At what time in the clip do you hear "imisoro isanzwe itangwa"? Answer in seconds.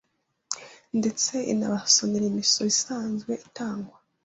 2.31-3.95